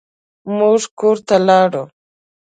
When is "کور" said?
0.99-1.17